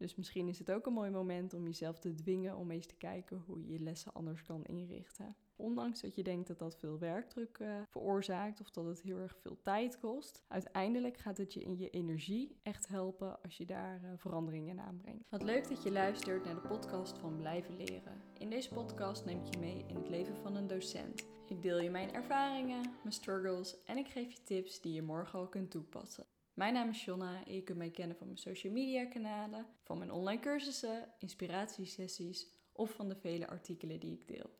[0.00, 2.94] Dus misschien is het ook een mooi moment om jezelf te dwingen om eens te
[2.94, 5.36] kijken hoe je je lessen anders kan inrichten.
[5.56, 9.36] Ondanks dat je denkt dat dat veel werkdruk uh, veroorzaakt of dat het heel erg
[9.36, 14.00] veel tijd kost, uiteindelijk gaat het je in je energie echt helpen als je daar
[14.04, 15.30] uh, veranderingen in aanbrengt.
[15.30, 18.22] Wat leuk dat je luistert naar de podcast van Blijven Leren.
[18.38, 21.26] In deze podcast neem ik je mee in het leven van een docent.
[21.46, 25.38] Ik deel je mijn ervaringen, mijn struggles en ik geef je tips die je morgen
[25.38, 26.26] al kunt toepassen.
[26.60, 29.98] Mijn naam is Jonna en je kunt mij kennen van mijn social media kanalen, van
[29.98, 34.50] mijn online cursussen, inspiratiesessies of van de vele artikelen die ik deel.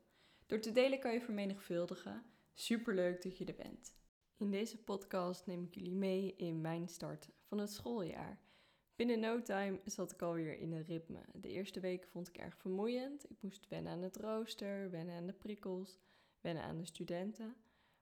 [0.46, 2.22] Door te delen kan je vermenigvuldigen.
[2.54, 3.94] Superleuk dat je er bent.
[4.36, 8.40] In deze podcast neem ik jullie mee in mijn start van het schooljaar.
[8.96, 11.20] Binnen no time zat ik alweer in een ritme.
[11.34, 13.30] De eerste weken vond ik erg vermoeiend.
[13.30, 15.98] Ik moest wennen aan het rooster, wennen aan de prikkels,
[16.40, 17.56] wennen aan de studenten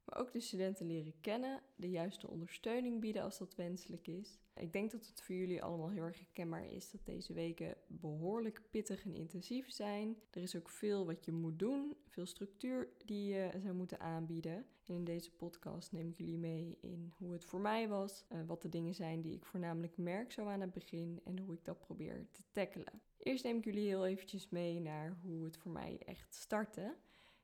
[0.09, 4.39] maar ook de studenten leren kennen, de juiste ondersteuning bieden als dat wenselijk is.
[4.55, 8.63] Ik denk dat het voor jullie allemaal heel erg herkenbaar is dat deze weken behoorlijk
[8.71, 10.17] pittig en intensief zijn.
[10.31, 14.67] Er is ook veel wat je moet doen, veel structuur die je zou moeten aanbieden.
[14.85, 18.39] En in deze podcast neem ik jullie mee in hoe het voor mij was, eh,
[18.47, 21.65] wat de dingen zijn die ik voornamelijk merk zo aan het begin en hoe ik
[21.65, 23.01] dat probeer te tackelen.
[23.19, 26.95] Eerst neem ik jullie heel eventjes mee naar hoe het voor mij echt startte.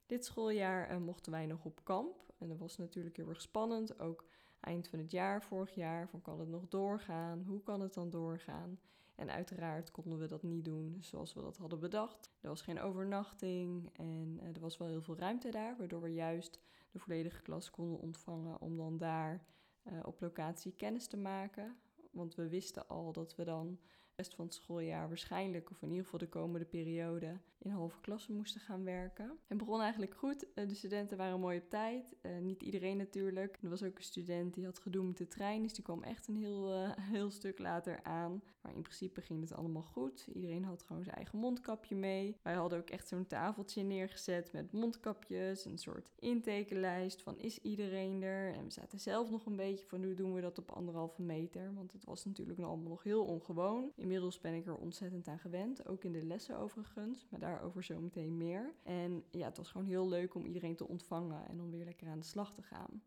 [0.06, 2.24] Dit schooljaar uh, mochten wij nog op kamp.
[2.44, 3.98] En dat was natuurlijk heel erg spannend.
[4.00, 4.24] Ook
[4.60, 7.44] eind van het jaar, vorig jaar, van kan het nog doorgaan?
[7.46, 8.78] Hoe kan het dan doorgaan?
[9.14, 12.30] En uiteraard konden we dat niet doen zoals we dat hadden bedacht.
[12.40, 16.12] Er was geen overnachting en uh, er was wel heel veel ruimte daar, waardoor we
[16.12, 19.44] juist de volledige klas konden ontvangen om dan daar
[19.84, 21.76] uh, op locatie kennis te maken.
[22.10, 23.78] Want we wisten al dat we dan
[24.16, 28.36] rest van het schooljaar waarschijnlijk, of in ieder geval de komende periode, in halve klassen
[28.36, 29.38] moesten gaan werken.
[29.46, 30.52] Het begon eigenlijk goed.
[30.54, 32.14] Eh, de studenten waren mooi op tijd.
[32.22, 33.58] Uh, niet iedereen natuurlijk.
[33.62, 36.28] Er was ook een student die had gedoe met de trein, dus die kwam echt
[36.28, 38.42] een heel, uh, heel stuk later aan.
[38.64, 40.26] Maar in principe ging het allemaal goed.
[40.32, 42.36] Iedereen had gewoon zijn eigen mondkapje mee.
[42.42, 48.22] Wij hadden ook echt zo'n tafeltje neergezet met mondkapjes, een soort intekenlijst van is iedereen
[48.22, 48.55] er.
[48.55, 51.74] En we zaten zelf nog een beetje van hoe doen we dat op anderhalve meter,
[51.74, 53.92] want het was natuurlijk allemaal nog heel ongewoon.
[53.94, 58.00] Inmiddels ben ik er ontzettend aan gewend, ook in de lessen overigens, maar daarover zo
[58.00, 58.74] meteen meer.
[58.82, 62.08] En ja, het was gewoon heel leuk om iedereen te ontvangen en om weer lekker
[62.08, 63.02] aan de slag te gaan.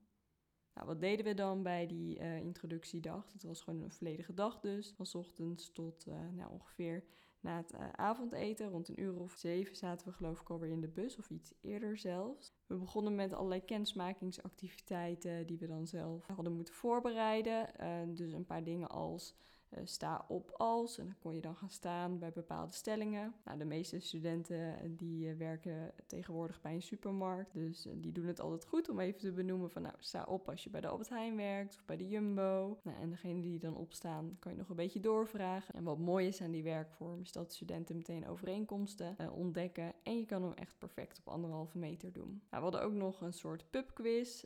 [0.73, 3.31] Nou, wat deden we dan bij die uh, introductiedag?
[3.33, 4.93] Het was gewoon een volledige dag dus.
[4.95, 7.03] Van ochtends tot uh, nou, ongeveer
[7.39, 8.69] na het uh, avondeten.
[8.69, 11.53] Rond een uur of zeven zaten we geloof ik alweer in de bus of iets
[11.61, 12.53] eerder zelfs.
[12.67, 17.67] We begonnen met allerlei kennismakingsactiviteiten die we dan zelf hadden moeten voorbereiden.
[18.15, 19.35] dus een paar dingen als
[19.73, 20.97] uh, sta op als.
[20.97, 23.33] En dan kon je dan gaan staan bij bepaalde stellingen.
[23.45, 27.53] Nou, de meeste studenten eh, die uh, werken tegenwoordig bij een supermarkt.
[27.53, 30.63] Dus die doen het altijd goed om even te benoemen van nou, sta op als
[30.63, 32.79] je bij de Albert Heijn werkt of bij de Jumbo.
[32.83, 35.73] Nou, en degene die dan opstaan, kan je nog een beetje doorvragen.
[35.73, 39.93] En wat mooi is aan die werkvorm is dat studenten meteen overeenkomsten ontdekken.
[40.03, 42.29] En je kan hem echt perfect op anderhalve meter doen.
[42.29, 44.43] Nou, we hadden ook nog een soort pubquiz,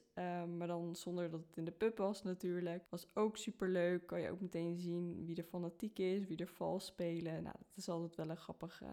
[0.57, 2.83] maar dan zonder dat het in de pub was natuurlijk.
[2.89, 4.07] Was ook super leuk.
[4.07, 7.43] Kan je ook meteen zien wie er fanatiek is, wie er vals spelen.
[7.43, 8.89] Nou, dat is altijd wel een grappig, uh,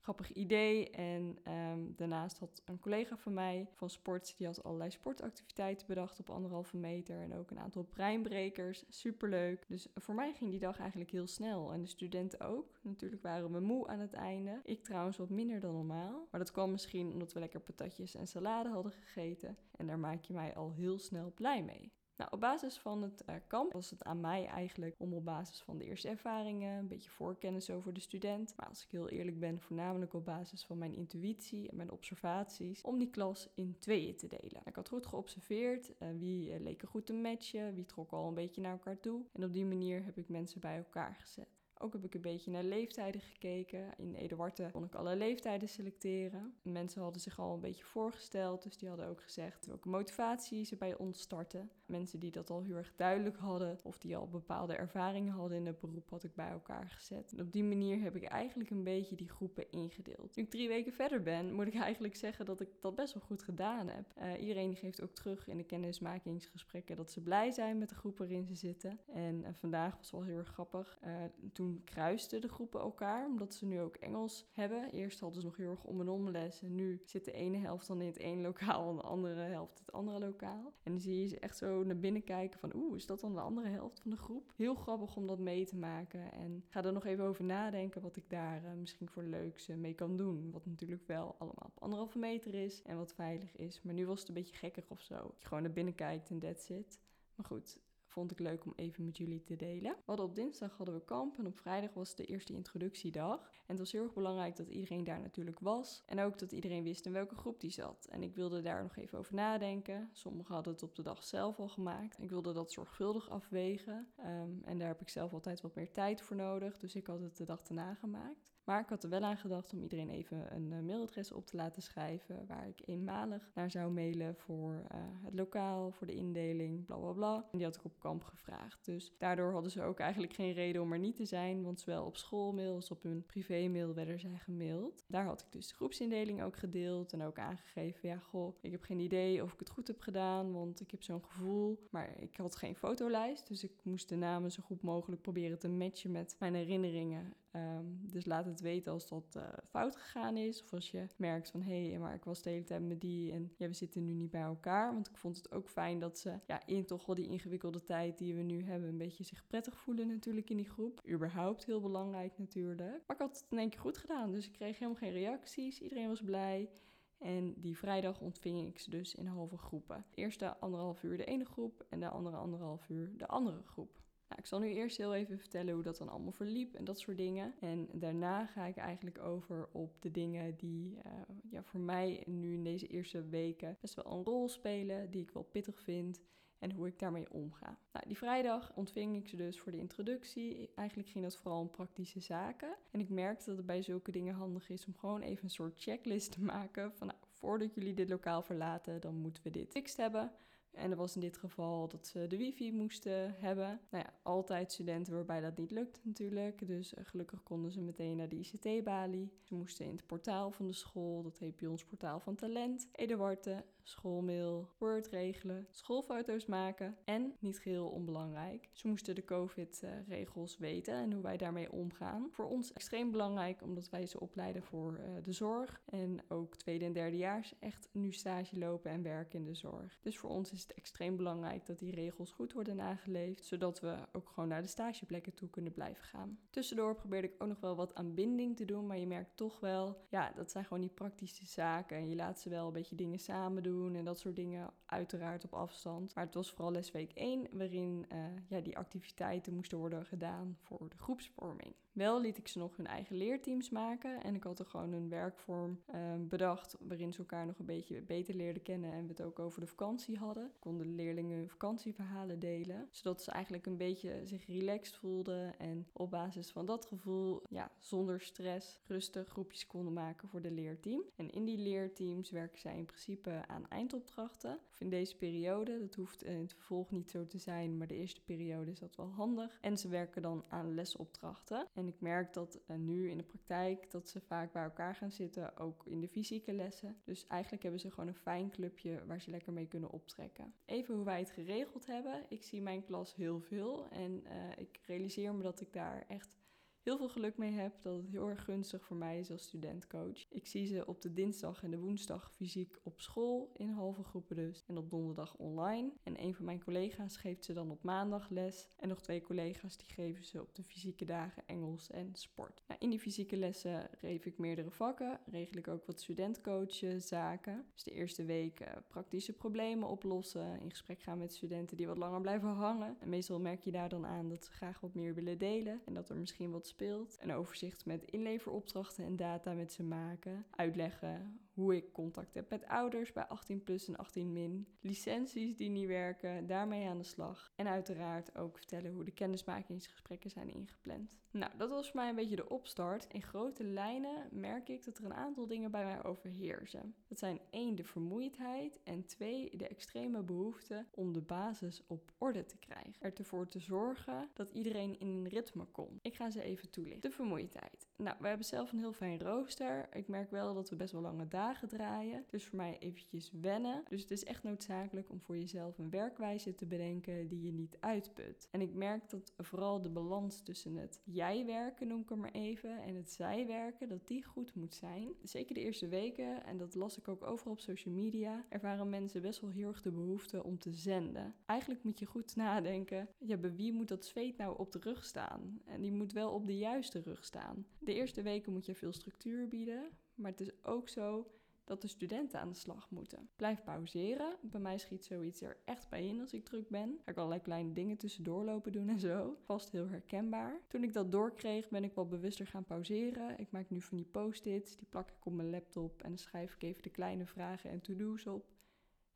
[0.00, 0.90] grappig idee.
[0.90, 6.18] En um, daarnaast had een collega van mij van sport, die had allerlei sportactiviteiten bedacht
[6.18, 7.20] op anderhalve meter.
[7.20, 8.84] En ook een aantal breinbrekers.
[8.88, 9.64] Superleuk.
[9.68, 11.72] Dus voor mij ging die dag eigenlijk heel snel.
[11.72, 12.80] En de studenten ook.
[12.82, 14.60] Natuurlijk waren we moe aan het einde.
[14.64, 16.28] Ik trouwens wat minder dan normaal.
[16.30, 19.56] Maar dat kwam misschien omdat we lekker patatjes en salade hadden gegeten.
[19.76, 21.92] En daar maak je mij al heel snel blij mee.
[22.22, 25.60] Nou, op basis van het uh, kamp was het aan mij eigenlijk om op basis
[25.60, 29.40] van de eerste ervaringen, een beetje voorkennis over de student, maar als ik heel eerlijk
[29.40, 34.16] ben, voornamelijk op basis van mijn intuïtie en mijn observaties, om die klas in tweeën
[34.16, 34.62] te delen.
[34.64, 38.34] Ik had goed geobserveerd uh, wie leek er goed te matchen, wie trok al een
[38.34, 39.24] beetje naar elkaar toe.
[39.32, 41.61] En op die manier heb ik mensen bij elkaar gezet.
[41.82, 43.90] Ook heb ik een beetje naar leeftijden gekeken.
[43.96, 46.54] In Eduarte kon ik alle leeftijden selecteren.
[46.62, 50.76] Mensen hadden zich al een beetje voorgesteld, dus die hadden ook gezegd welke motivatie ze
[50.76, 51.70] bij ons starten.
[51.86, 55.66] Mensen die dat al heel erg duidelijk hadden of die al bepaalde ervaringen hadden in
[55.66, 57.32] het beroep, had ik bij elkaar gezet.
[57.32, 60.36] En op die manier heb ik eigenlijk een beetje die groepen ingedeeld.
[60.36, 63.22] Nu ik drie weken verder ben, moet ik eigenlijk zeggen dat ik dat best wel
[63.22, 64.12] goed gedaan heb.
[64.18, 68.18] Uh, iedereen geeft ook terug in de kennismakingsgesprekken dat ze blij zijn met de groep
[68.18, 68.98] waarin ze zitten.
[69.06, 70.98] En uh, vandaag was wel heel erg grappig.
[71.04, 71.10] Uh,
[71.52, 74.90] toen kruisten de groepen elkaar, omdat ze nu ook Engels hebben.
[74.90, 77.58] Eerst hadden ze nog heel erg om en om les en nu zit de ene
[77.58, 80.72] helft dan in het ene lokaal en de andere helft het andere lokaal.
[80.82, 83.34] En dan zie je ze echt zo naar binnen kijken van oeh, is dat dan
[83.34, 84.52] de andere helft van de groep?
[84.56, 88.16] Heel grappig om dat mee te maken en ga er nog even over nadenken wat
[88.16, 90.50] ik daar uh, misschien voor leuks uh, mee kan doen.
[90.50, 93.82] Wat natuurlijk wel allemaal op anderhalve meter is en wat veilig is.
[93.82, 95.14] Maar nu was het een beetje gekker of zo.
[95.14, 97.00] Dat je gewoon naar binnen kijkt en that's it.
[97.34, 97.80] Maar goed,
[98.12, 99.96] vond ik leuk om even met jullie te delen.
[100.04, 103.40] Hadden op dinsdag hadden we kamp en op vrijdag was de eerste introductiedag.
[103.40, 106.02] En het was heel erg belangrijk dat iedereen daar natuurlijk was.
[106.06, 108.06] En ook dat iedereen wist in welke groep die zat.
[108.10, 110.10] En ik wilde daar nog even over nadenken.
[110.12, 112.22] Sommigen hadden het op de dag zelf al gemaakt.
[112.22, 114.12] Ik wilde dat zorgvuldig afwegen.
[114.16, 116.78] Ehm, en daar heb ik zelf altijd wat meer tijd voor nodig.
[116.78, 118.52] Dus ik had het de dag erna gemaakt.
[118.64, 121.56] Maar ik had er wel aan gedacht om iedereen even een uh, mailadres op te
[121.56, 122.46] laten schrijven.
[122.46, 127.12] Waar ik eenmalig naar zou mailen voor uh, het lokaal, voor de indeling, bla bla
[127.12, 127.48] bla.
[127.52, 128.84] En die had ik op kamp gevraagd.
[128.84, 131.62] Dus daardoor hadden ze ook eigenlijk geen reden om er niet te zijn.
[131.62, 135.04] Want zowel op schoolmail als op hun privémail werden zij gemaild.
[135.06, 137.12] Daar had ik dus de groepsindeling ook gedeeld.
[137.12, 140.52] En ook aangegeven, ja goh, ik heb geen idee of ik het goed heb gedaan.
[140.52, 141.86] Want ik heb zo'n gevoel.
[141.90, 143.48] Maar ik had geen fotolijst.
[143.48, 147.34] Dus ik moest de namen zo goed mogelijk proberen te matchen met mijn herinneringen.
[147.56, 150.62] Um, dus laat het weten als dat uh, fout gegaan is.
[150.62, 153.32] Of als je merkt van hé, hey, maar ik was de hele tijd met die
[153.32, 154.92] en ja, we zitten nu niet bij elkaar.
[154.92, 158.18] Want ik vond het ook fijn dat ze ja, in toch wel die ingewikkelde tijd
[158.18, 161.02] die we nu hebben, een beetje zich prettig voelen natuurlijk in die groep.
[161.08, 163.02] Überhaupt heel belangrijk natuurlijk.
[163.06, 164.30] Maar ik had het in één keer goed gedaan.
[164.30, 165.80] Dus ik kreeg helemaal geen reacties.
[165.80, 166.70] Iedereen was blij.
[167.18, 170.04] En die vrijdag ontving ik ze dus in halve groepen.
[170.10, 174.00] De eerste anderhalf uur de ene groep en de andere anderhalf uur de andere groep.
[174.32, 176.98] Nou, ik zal nu eerst heel even vertellen hoe dat dan allemaal verliep en dat
[176.98, 177.54] soort dingen.
[177.60, 181.12] En daarna ga ik eigenlijk over op de dingen die uh,
[181.50, 185.30] ja, voor mij nu in deze eerste weken best wel een rol spelen, die ik
[185.30, 186.20] wel pittig vind
[186.58, 187.78] en hoe ik daarmee omga.
[187.92, 190.70] Nou, die vrijdag ontving ik ze dus voor de introductie.
[190.74, 192.76] Eigenlijk ging dat vooral om praktische zaken.
[192.90, 195.80] En ik merkte dat het bij zulke dingen handig is om gewoon even een soort
[195.80, 199.96] checklist te maken van nou, voordat jullie dit lokaal verlaten, dan moeten we dit fixed
[199.96, 200.32] hebben.
[200.72, 203.80] En er was in dit geval dat ze de wifi moesten hebben.
[203.90, 206.66] Nou ja, altijd studenten waarbij dat niet lukt natuurlijk.
[206.66, 209.32] Dus uh, gelukkig konden ze meteen naar de ICT-balie.
[209.42, 212.88] Ze moesten in het portaal van de school, dat heet bij ons portaal van talent,
[212.92, 220.94] Eduarte, schoolmail, Word regelen, schoolfoto's maken en, niet geheel onbelangrijk, ze moesten de COVID-regels weten
[220.94, 222.28] en hoe wij daarmee omgaan.
[222.30, 226.84] Voor ons extreem belangrijk omdat wij ze opleiden voor uh, de zorg en ook tweede
[226.84, 229.98] en derdejaars echt nu stage lopen en werken in de zorg.
[230.00, 233.96] Dus voor ons is het extreem belangrijk dat die regels goed worden nageleefd, zodat we
[234.12, 236.38] ook gewoon naar de stageplekken toe kunnen blijven gaan.
[236.50, 239.60] Tussendoor probeerde ik ook nog wel wat aan binding te doen, maar je merkt toch
[239.60, 242.96] wel, ja, dat zijn gewoon die praktische zaken en je laat ze wel een beetje
[242.96, 246.14] dingen samen doen en dat soort dingen, uiteraard op afstand.
[246.14, 250.88] Maar het was vooral lesweek 1, waarin uh, ja, die activiteiten moesten worden gedaan voor
[250.88, 251.74] de groepsvorming.
[251.92, 255.08] Wel liet ik ze nog hun eigen leerteams maken en ik had er gewoon een
[255.08, 259.22] werkvorm uh, bedacht waarin ze elkaar nog een beetje beter leerden kennen en we het
[259.22, 260.52] ook over de vakantie hadden.
[260.58, 261.21] Konden de leerlingen
[261.62, 266.84] vakantieverhalen delen, zodat ze eigenlijk een beetje zich relaxed voelden en op basis van dat
[266.84, 271.02] gevoel, ja, zonder stress, rustig groepjes konden maken voor de leerteam.
[271.16, 274.58] En in die leerteams werken zij in principe aan eindopdrachten.
[274.70, 277.96] Of in deze periode, dat hoeft in het vervolg niet zo te zijn, maar de
[277.96, 279.58] eerste periode is dat wel handig.
[279.60, 281.66] En ze werken dan aan lesopdrachten.
[281.72, 285.12] En ik merk dat uh, nu in de praktijk dat ze vaak bij elkaar gaan
[285.12, 286.96] zitten, ook in de fysieke lessen.
[287.04, 290.54] Dus eigenlijk hebben ze gewoon een fijn clubje waar ze lekker mee kunnen optrekken.
[290.64, 291.50] Even hoe wij het geregeld
[291.86, 292.24] hebben.
[292.28, 296.41] Ik zie mijn klas heel veel en uh, ik realiseer me dat ik daar echt
[296.82, 297.82] heel veel geluk mee heb.
[297.82, 300.26] Dat het heel erg gunstig voor mij is als studentcoach.
[300.30, 304.36] Ik zie ze op de dinsdag en de woensdag fysiek op school, in halve groepen
[304.36, 304.64] dus.
[304.66, 305.92] En op donderdag online.
[306.02, 308.68] En een van mijn collega's geeft ze dan op maandag les.
[308.76, 312.62] En nog twee collega's die geven ze op de fysieke dagen Engels en sport.
[312.68, 315.20] Nou, in die fysieke lessen geef ik meerdere vakken.
[315.26, 317.66] Regel ik ook wat studentcoachen, zaken.
[317.72, 320.60] Dus de eerste week uh, praktische problemen oplossen.
[320.60, 322.96] In gesprek gaan met studenten die wat langer blijven hangen.
[323.00, 325.80] En meestal merk je daar dan aan dat ze graag wat meer willen delen.
[325.84, 327.16] En dat er misschien wat speelt.
[327.20, 330.44] Een overzicht met inleveropdrachten en data met ze maken.
[330.50, 334.66] Uitleggen hoe ik contact heb met ouders bij 18 plus en 18 min.
[334.80, 337.52] Licenties die niet werken, daarmee aan de slag.
[337.56, 341.20] En uiteraard ook vertellen hoe de kennismakingsgesprekken zijn ingepland.
[341.30, 343.06] Nou, dat was voor mij een beetje de opstart.
[343.08, 346.94] In grote lijnen merk ik dat er een aantal dingen bij mij overheersen.
[347.08, 352.44] Dat zijn één de vermoeidheid en twee de extreme behoefte om de basis op orde
[352.44, 352.94] te krijgen.
[352.98, 355.98] Er ervoor te zorgen dat iedereen in een ritme komt.
[356.02, 357.10] Ik ga ze even toelichten.
[357.10, 357.88] De vermoeidheid.
[357.96, 359.88] Nou, we hebben zelf een heel fijn rooster.
[359.92, 362.24] Ik merk wel dat we best wel lange dagen draaien.
[362.30, 363.84] Dus voor mij eventjes wennen.
[363.88, 367.76] Dus het is echt noodzakelijk om voor jezelf een werkwijze te bedenken die je niet
[367.80, 368.48] uitput.
[368.50, 372.82] En ik merk dat vooral de balans tussen het jij-werken, noem ik het maar even,
[372.82, 375.12] en het zij-werken, dat die goed moet zijn.
[375.22, 379.22] Zeker de eerste weken, en dat las ik ook overal op social media, ervaren mensen
[379.22, 381.34] best wel heel erg de behoefte om te zenden.
[381.46, 385.04] Eigenlijk moet je goed nadenken, ja, bij wie moet dat zweet nou op de rug
[385.04, 385.60] staan?
[385.64, 387.66] En die moet wel op de juiste rug staan.
[387.78, 389.90] De eerste weken moet je veel structuur bieden,
[390.22, 391.30] maar het is ook zo
[391.64, 393.28] dat de studenten aan de slag moeten.
[393.36, 394.36] Blijf pauzeren.
[394.40, 397.00] Bij mij schiet zoiets er echt bij in als ik druk ben.
[397.04, 399.36] Ik allerlei kleine dingen tussendoor lopen doen en zo.
[399.40, 400.60] Vast heel herkenbaar.
[400.68, 403.38] Toen ik dat doorkreeg, ben ik wat bewuster gaan pauzeren.
[403.38, 406.54] Ik maak nu van die post-its, die plak ik op mijn laptop en dan schrijf
[406.54, 408.50] ik even de kleine vragen en to-do's op.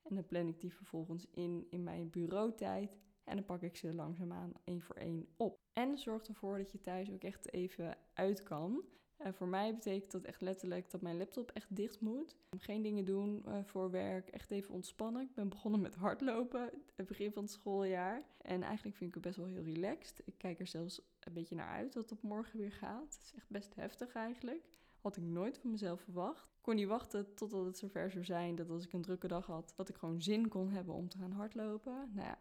[0.02, 2.98] En dan plan ik die vervolgens in in mijn bureautijd.
[3.24, 5.60] En dan pak ik ze langzaamaan één voor één op.
[5.72, 8.84] En zorg ervoor dat je thuis ook echt even uit kan.
[9.16, 12.36] En voor mij betekent dat echt letterlijk dat mijn laptop echt dicht moet.
[12.58, 15.22] Geen dingen doen uh, voor werk, echt even ontspannen.
[15.22, 18.24] Ik ben begonnen met hardlopen, het begin van het schooljaar.
[18.40, 20.22] En eigenlijk vind ik het best wel heel relaxed.
[20.24, 23.14] Ik kijk er zelfs een beetje naar uit dat het morgen weer gaat.
[23.14, 24.68] Het is echt best heftig eigenlijk.
[25.00, 26.44] Had ik nooit van mezelf verwacht.
[26.44, 29.46] Ik kon niet wachten totdat het zover zou zijn dat als ik een drukke dag
[29.46, 32.10] had, dat ik gewoon zin kon hebben om te gaan hardlopen.
[32.12, 32.38] Nou ja,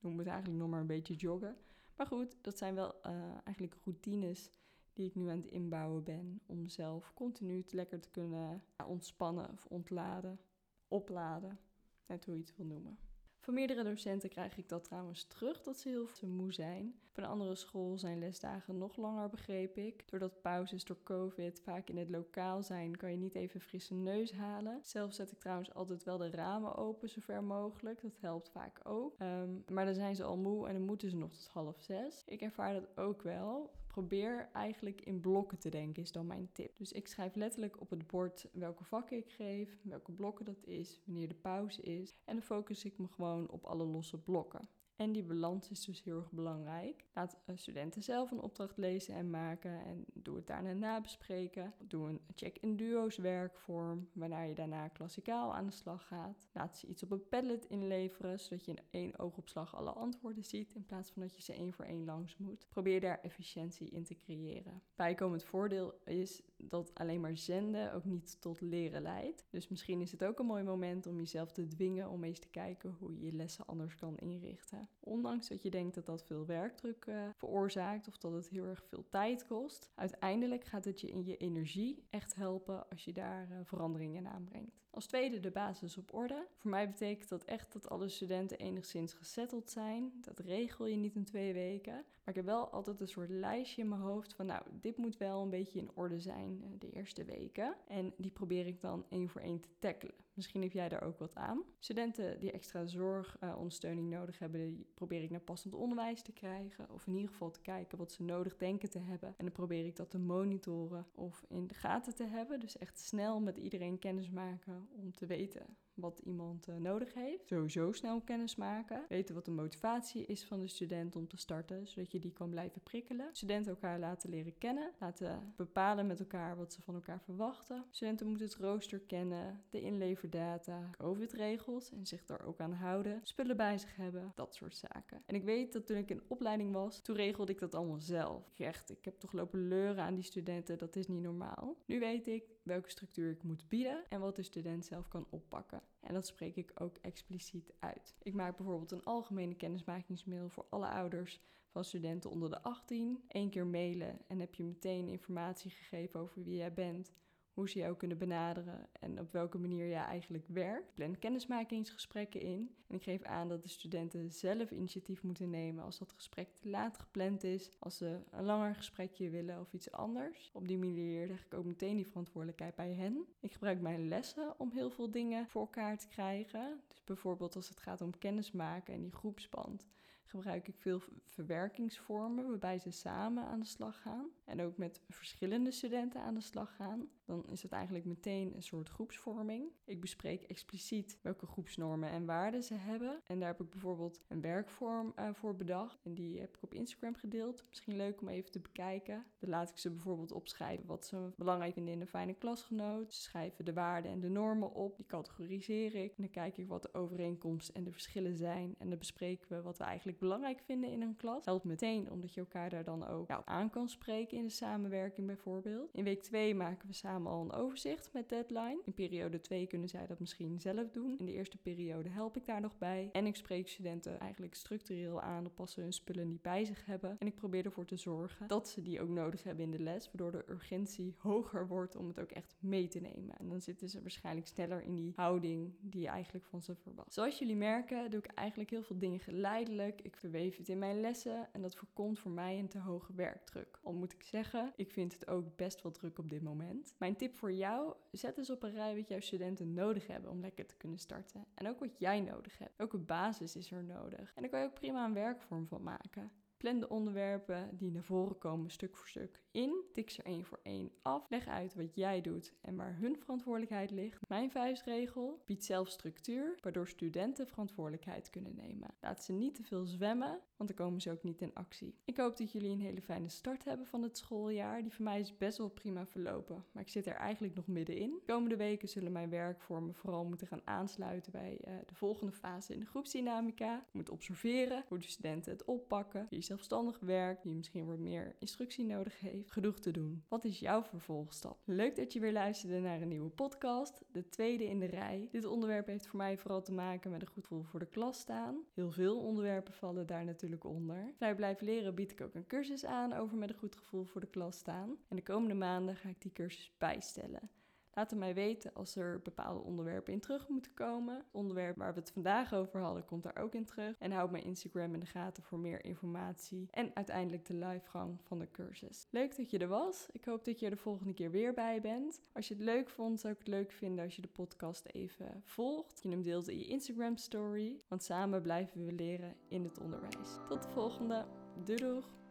[0.00, 1.56] noem het eigenlijk nog maar een beetje joggen.
[1.96, 3.12] Maar goed, dat zijn wel uh,
[3.44, 4.50] eigenlijk routines
[4.92, 9.66] die ik nu aan het inbouwen ben om zelf continu lekker te kunnen ontspannen of
[9.66, 10.40] ontladen,
[10.88, 11.58] opladen,
[12.06, 12.98] net hoe je het wil noemen.
[13.42, 16.94] Van meerdere docenten krijg ik dat trouwens terug, dat ze heel te moe zijn.
[17.12, 20.08] Van een andere school zijn lesdagen nog langer, begreep ik.
[20.08, 24.32] Doordat pauzes door COVID vaak in het lokaal zijn, kan je niet even frisse neus
[24.32, 24.78] halen.
[24.82, 28.02] Zelf zet ik trouwens altijd wel de ramen open, zover mogelijk.
[28.02, 29.14] Dat helpt vaak ook.
[29.18, 32.22] Ehm, maar dan zijn ze al moe en dan moeten ze nog tot half zes.
[32.26, 33.70] Ik ervaar dat ook wel.
[33.92, 36.78] Probeer eigenlijk in blokken te denken, is dan mijn tip.
[36.78, 41.00] Dus ik schrijf letterlijk op het bord welke vakken ik geef, welke blokken dat is,
[41.04, 42.14] wanneer de pauze is.
[42.24, 44.68] En dan focus ik me gewoon op alle losse blokken.
[45.02, 47.04] En die balans is dus heel erg belangrijk.
[47.14, 51.74] Laat eh, studenten zelf een opdracht lezen en maken en doe het daarna nabespreken.
[51.78, 56.48] Doe een check in duo's werkvorm, waarna je daarna klassikaal aan de slag gaat.
[56.52, 60.74] Laat ze iets op een padlet inleveren, zodat je in één oogopslag alle antwoorden ziet,
[60.74, 62.66] in plaats van dat je ze één voor één langs moet.
[62.68, 64.82] Probeer daar efficiëntie in te creëren.
[64.94, 69.44] Bijkomend voordeel is dat alleen maar zenden ook niet tot leren leidt.
[69.50, 72.48] Dus misschien is het ook een mooi moment om jezelf te dwingen om eens te
[72.48, 74.88] kijken hoe je je lessen anders kan inrichten.
[75.00, 78.84] Ondanks dat je denkt dat dat veel werkdruk uh, veroorzaakt of dat het heel erg
[78.84, 83.50] veel tijd kost, uiteindelijk gaat het je in je energie echt helpen als je daar
[83.50, 84.81] uh, veranderingen in aanbrengt.
[84.94, 86.46] Als tweede de basis op orde.
[86.56, 90.12] Voor mij betekent dat echt dat alle studenten enigszins gesetteld zijn.
[90.20, 91.92] Dat regel je niet in twee weken.
[91.92, 95.16] Maar ik heb wel altijd een soort lijstje in mijn hoofd van nou, dit moet
[95.16, 97.76] wel een beetje in orde zijn eh, de eerste weken.
[97.88, 100.14] En die probeer ik dan één voor één te tackelen.
[100.34, 101.62] Misschien heb jij daar ook wat aan.
[101.78, 106.90] Studenten die extra zorgondersteuning uh, nodig hebben, die probeer ik naar passend onderwijs te krijgen.
[106.90, 109.28] Of in ieder geval te kijken wat ze nodig denken te hebben.
[109.28, 112.60] En dan probeer ik dat te monitoren of in de gaten te hebben.
[112.60, 117.48] Dus echt snel met iedereen kennis maken om te weten wat iemand uh, nodig heeft.
[117.48, 119.04] Sowieso snel kennis maken.
[119.08, 122.50] Weten wat de motivatie is van de student om te starten, zodat je die kan
[122.50, 123.28] blijven prikkelen.
[123.32, 124.90] Studenten elkaar laten leren kennen.
[125.00, 127.84] Laten bepalen met elkaar wat ze van elkaar verwachten.
[127.90, 133.20] Studenten moeten het rooster kennen, de inleverdata, COVID-regels en zich daar ook aan houden.
[133.22, 135.22] Spullen bij zich hebben, dat soort zaken.
[135.26, 138.52] En ik weet dat toen ik in opleiding was, toen regelde ik dat allemaal zelf.
[138.58, 141.76] Echt, ik heb toch lopen leuren aan die studenten, dat is niet normaal.
[141.86, 145.81] Nu weet ik welke structuur ik moet bieden en wat de student zelf kan oppakken.
[146.00, 148.14] En dat spreek ik ook expliciet uit.
[148.22, 153.24] Ik maak bijvoorbeeld een algemene kennismakingsmail voor alle ouders van studenten onder de 18.
[153.28, 157.12] Eén keer mailen en heb je meteen informatie gegeven over wie jij bent,
[157.52, 160.88] hoe ze jou kunnen benaderen en op welke manier jij eigenlijk werkt.
[160.88, 165.84] Ik plan kennismakingsgesprekken in en ik geef aan dat de studenten zelf initiatief moeten nemen
[165.84, 169.90] als dat gesprek te laat gepland is, als ze een langer gesprekje willen of iets
[169.90, 170.50] anders.
[170.52, 173.26] Op die manier leg ik ook meteen die verantwoordelijkheid bij hen.
[173.40, 176.80] Ik gebruik mijn lessen om heel veel dingen voor elkaar te krijgen.
[176.88, 179.86] Dus bijvoorbeeld als het gaat om kennismaken en die groepsband
[180.32, 185.70] gebruik ik veel verwerkingsvormen waarbij ze samen aan de slag gaan en ook met verschillende
[185.70, 187.08] studenten aan de slag gaan.
[187.24, 189.70] Dan is het eigenlijk meteen een soort groepsvorming.
[189.84, 193.20] Ik bespreek expliciet welke groepsnormen en waarden ze hebben.
[193.26, 196.04] En daar heb ik bijvoorbeeld een werkvorm uh, voor bedacht.
[196.04, 197.64] En die heb ik op Instagram gedeeld.
[197.68, 199.24] Misschien leuk om even te bekijken.
[199.38, 203.14] Dan laat ik ze bijvoorbeeld opschrijven wat ze belangrijk vinden in een fijne klasgenoot.
[203.14, 204.96] Ze schrijven de waarden en de normen op.
[204.96, 206.10] Die categoriseer ik.
[206.10, 208.74] En dan kijk ik wat de overeenkomsten en de verschillen zijn.
[208.78, 211.44] En dan bespreken we wat we eigenlijk belangrijk vinden in een klas.
[211.44, 215.90] Helpt meteen omdat je elkaar daar dan ook aan kan spreken in de samenwerking bijvoorbeeld.
[215.94, 218.80] In week 2 maken we samen al een overzicht met deadline.
[218.84, 221.16] In periode 2 kunnen zij dat misschien zelf doen.
[221.18, 223.08] In de eerste periode help ik daar nog bij.
[223.12, 226.86] En ik spreek studenten eigenlijk structureel aan op als ze hun spullen niet bij zich
[226.86, 227.16] hebben.
[227.18, 230.10] En ik probeer ervoor te zorgen dat ze die ook nodig hebben in de les,
[230.12, 233.38] waardoor de urgentie hoger wordt om het ook echt mee te nemen.
[233.38, 237.14] En dan zitten ze waarschijnlijk sneller in die houding die je eigenlijk van ze verwacht.
[237.14, 240.00] Zoals jullie merken doe ik eigenlijk heel veel dingen geleidelijk.
[240.00, 243.78] Ik verweef het in mijn lessen en dat voorkomt voor mij een te hoge werkdruk.
[243.82, 244.72] Al moet ik ik zeggen.
[244.76, 246.94] Ik vind het ook best wel druk op dit moment.
[246.98, 250.40] Mijn tip voor jou: zet eens op een rij wat jouw studenten nodig hebben om
[250.40, 251.46] lekker te kunnen starten.
[251.54, 252.76] En ook wat jij nodig hebt.
[252.76, 254.32] Welke basis is er nodig?
[254.34, 256.32] En daar kan je ook prima een werkvorm van maken.
[256.62, 259.84] Plan de onderwerpen die naar voren komen stuk voor stuk in.
[259.92, 261.30] Tik ze één voor één af.
[261.30, 264.28] Leg uit wat jij doet en waar hun verantwoordelijkheid ligt.
[264.28, 268.94] Mijn vuistregel biedt zelf structuur, waardoor studenten verantwoordelijkheid kunnen nemen.
[269.00, 271.94] Laat ze niet te veel zwemmen, want dan komen ze ook niet in actie.
[272.04, 274.82] Ik hoop dat jullie een hele fijne start hebben van het schooljaar.
[274.82, 278.10] Die voor mij is best wel prima verlopen, maar ik zit er eigenlijk nog middenin.
[278.10, 282.72] De komende weken zullen mijn werkvormen vooral moeten gaan aansluiten bij uh, de volgende fase
[282.72, 283.74] in de groepsdynamica.
[283.74, 288.84] Je moet observeren hoe de studenten het oppakken, zelfstandig werkt, wie misschien wat meer instructie
[288.84, 289.52] nodig heeft.
[289.52, 290.24] Genoeg te doen.
[290.28, 291.58] Wat is jouw vervolgstap?
[291.64, 295.28] Leuk dat je weer luisterde naar een nieuwe podcast, de tweede in de rij.
[295.30, 298.18] Dit onderwerp heeft voor mij vooral te maken met een goed gevoel voor de klas
[298.18, 298.64] staan.
[298.74, 301.12] Heel veel onderwerpen vallen daar natuurlijk onder.
[301.16, 304.20] Vrij blijven leren bied ik ook een cursus aan over met een goed gevoel voor
[304.20, 304.96] de klas staan.
[305.08, 307.50] En de komende maanden ga ik die cursus bijstellen.
[307.94, 311.16] Laat het mij weten als er bepaalde onderwerpen in terug moeten komen.
[311.16, 313.94] Het onderwerp waar we het vandaag over hadden komt daar ook in terug.
[313.98, 318.38] En houd mijn Instagram in de gaten voor meer informatie en uiteindelijk de livegang van
[318.38, 319.06] de cursus.
[319.10, 320.08] Leuk dat je er was.
[320.12, 322.20] Ik hoop dat je er de volgende keer weer bij bent.
[322.32, 325.42] Als je het leuk vond, zou ik het leuk vinden als je de podcast even
[325.44, 326.02] volgt.
[326.02, 327.80] Je hem deelt in je Instagram story.
[327.88, 330.38] Want samen blijven we leren in het onderwijs.
[330.48, 331.26] Tot de volgende.
[331.64, 332.21] Doei doeg!